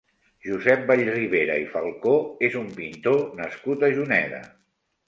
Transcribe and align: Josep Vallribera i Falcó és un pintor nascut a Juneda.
Josep 0.45 0.87
Vallribera 0.91 1.59
i 1.65 1.69
Falcó 1.75 2.15
és 2.51 2.59
un 2.65 2.75
pintor 2.81 3.23
nascut 3.43 3.89
a 3.91 3.97
Juneda. 3.99 4.43